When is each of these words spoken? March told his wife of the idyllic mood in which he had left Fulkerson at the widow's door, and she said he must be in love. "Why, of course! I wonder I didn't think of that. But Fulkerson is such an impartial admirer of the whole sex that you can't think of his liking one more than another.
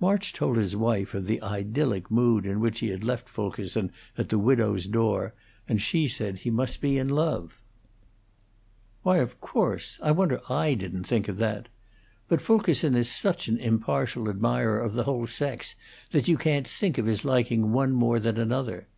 March 0.00 0.34
told 0.34 0.58
his 0.58 0.76
wife 0.76 1.14
of 1.14 1.24
the 1.26 1.40
idyllic 1.40 2.10
mood 2.10 2.44
in 2.44 2.60
which 2.60 2.80
he 2.80 2.88
had 2.90 3.02
left 3.02 3.26
Fulkerson 3.26 3.90
at 4.18 4.28
the 4.28 4.38
widow's 4.38 4.84
door, 4.86 5.32
and 5.66 5.80
she 5.80 6.06
said 6.06 6.36
he 6.40 6.50
must 6.50 6.82
be 6.82 6.98
in 6.98 7.08
love. 7.08 7.62
"Why, 9.02 9.16
of 9.16 9.40
course! 9.40 9.98
I 10.02 10.10
wonder 10.10 10.42
I 10.50 10.74
didn't 10.74 11.04
think 11.04 11.26
of 11.26 11.38
that. 11.38 11.68
But 12.28 12.42
Fulkerson 12.42 12.94
is 12.94 13.10
such 13.10 13.48
an 13.48 13.56
impartial 13.56 14.28
admirer 14.28 14.78
of 14.78 14.92
the 14.92 15.04
whole 15.04 15.26
sex 15.26 15.74
that 16.10 16.28
you 16.28 16.36
can't 16.36 16.68
think 16.68 16.98
of 16.98 17.06
his 17.06 17.24
liking 17.24 17.72
one 17.72 17.92
more 17.92 18.18
than 18.20 18.36
another. 18.36 18.88